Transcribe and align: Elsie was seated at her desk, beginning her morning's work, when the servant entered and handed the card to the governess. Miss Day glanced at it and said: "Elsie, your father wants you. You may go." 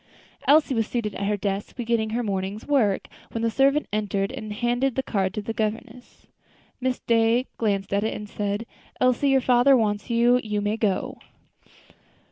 Elsie 0.47 0.73
was 0.73 0.87
seated 0.87 1.13
at 1.13 1.27
her 1.27 1.37
desk, 1.37 1.75
beginning 1.75 2.09
her 2.09 2.23
morning's 2.23 2.65
work, 2.65 3.07
when 3.33 3.43
the 3.43 3.51
servant 3.51 3.85
entered 3.93 4.31
and 4.31 4.51
handed 4.51 4.95
the 4.95 5.03
card 5.03 5.31
to 5.31 5.43
the 5.43 5.53
governess. 5.53 6.25
Miss 6.79 7.01
Day 7.01 7.45
glanced 7.59 7.93
at 7.93 8.03
it 8.03 8.15
and 8.15 8.27
said: 8.27 8.65
"Elsie, 8.99 9.29
your 9.29 9.41
father 9.41 9.77
wants 9.77 10.09
you. 10.09 10.41
You 10.43 10.59
may 10.59 10.75
go." 10.75 11.19